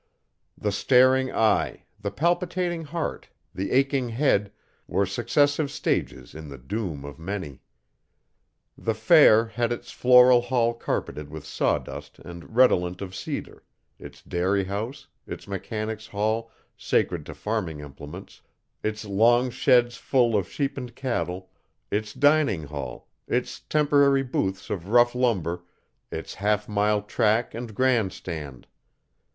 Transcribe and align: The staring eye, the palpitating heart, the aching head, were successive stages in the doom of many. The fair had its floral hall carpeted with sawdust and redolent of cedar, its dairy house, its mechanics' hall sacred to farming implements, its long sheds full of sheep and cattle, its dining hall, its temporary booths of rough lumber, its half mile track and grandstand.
The 0.57 0.71
staring 0.71 1.31
eye, 1.31 1.83
the 1.99 2.09
palpitating 2.09 2.85
heart, 2.85 3.29
the 3.53 3.69
aching 3.69 4.09
head, 4.09 4.51
were 4.87 5.05
successive 5.05 5.69
stages 5.69 6.33
in 6.33 6.49
the 6.49 6.57
doom 6.57 7.05
of 7.05 7.19
many. 7.19 7.61
The 8.75 8.95
fair 8.95 9.45
had 9.45 9.71
its 9.71 9.91
floral 9.91 10.41
hall 10.41 10.73
carpeted 10.73 11.29
with 11.29 11.45
sawdust 11.45 12.17
and 12.17 12.55
redolent 12.55 12.99
of 13.03 13.13
cedar, 13.15 13.63
its 13.99 14.23
dairy 14.23 14.63
house, 14.63 15.05
its 15.27 15.47
mechanics' 15.47 16.07
hall 16.07 16.49
sacred 16.75 17.23
to 17.27 17.35
farming 17.35 17.79
implements, 17.79 18.41
its 18.81 19.05
long 19.05 19.51
sheds 19.51 19.97
full 19.97 20.35
of 20.35 20.49
sheep 20.49 20.79
and 20.79 20.95
cattle, 20.95 21.51
its 21.91 22.11
dining 22.15 22.63
hall, 22.63 23.07
its 23.27 23.59
temporary 23.59 24.23
booths 24.23 24.71
of 24.71 24.87
rough 24.89 25.13
lumber, 25.13 25.61
its 26.09 26.33
half 26.33 26.67
mile 26.67 27.03
track 27.03 27.53
and 27.53 27.75
grandstand. 27.75 28.65